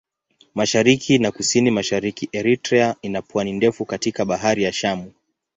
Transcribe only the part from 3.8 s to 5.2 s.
katika Bahari ya Shamu.